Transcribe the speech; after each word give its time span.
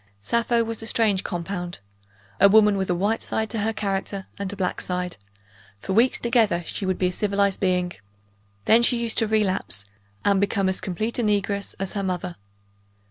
Sappho 0.19 0.63
was 0.63 0.81
a 0.81 0.87
strange 0.87 1.23
compound. 1.23 1.79
A 2.39 2.49
woman 2.49 2.75
with 2.75 2.89
a 2.89 2.95
white 2.95 3.21
side 3.21 3.51
to 3.51 3.59
her 3.59 3.71
character, 3.71 4.25
and 4.39 4.51
a 4.51 4.55
black 4.55 4.81
side. 4.81 5.17
For 5.77 5.93
weeks 5.93 6.19
together, 6.19 6.63
she 6.65 6.87
would 6.87 6.97
be 6.97 7.09
a 7.09 7.13
civilized 7.13 7.59
being. 7.59 7.91
Then 8.65 8.81
she 8.81 8.97
used 8.97 9.19
to 9.19 9.27
relapse, 9.27 9.85
and 10.25 10.41
become 10.41 10.69
as 10.69 10.81
complete 10.81 11.19
a 11.19 11.21
negress 11.23 11.75
as 11.79 11.93
her 11.93 12.01
mother. 12.01 12.37